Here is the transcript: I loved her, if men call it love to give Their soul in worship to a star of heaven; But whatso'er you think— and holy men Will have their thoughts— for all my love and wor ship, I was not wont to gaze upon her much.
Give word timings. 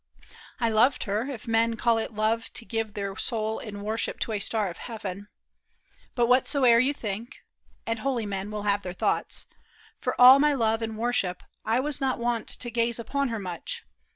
I 0.59 0.69
loved 0.69 1.03
her, 1.03 1.29
if 1.29 1.47
men 1.47 1.75
call 1.75 1.99
it 1.99 2.11
love 2.11 2.51
to 2.53 2.65
give 2.65 2.95
Their 2.95 3.15
soul 3.17 3.59
in 3.59 3.83
worship 3.83 4.19
to 4.21 4.31
a 4.31 4.39
star 4.39 4.67
of 4.67 4.77
heaven; 4.79 5.27
But 6.15 6.25
whatso'er 6.25 6.79
you 6.79 6.91
think— 6.91 7.37
and 7.85 7.99
holy 7.99 8.25
men 8.25 8.49
Will 8.49 8.63
have 8.63 8.81
their 8.81 8.93
thoughts— 8.93 9.45
for 10.01 10.19
all 10.19 10.39
my 10.39 10.55
love 10.55 10.81
and 10.81 10.97
wor 10.97 11.13
ship, 11.13 11.43
I 11.63 11.79
was 11.81 12.01
not 12.01 12.17
wont 12.17 12.47
to 12.47 12.71
gaze 12.71 12.97
upon 12.97 13.27
her 13.27 13.37
much. 13.37 13.85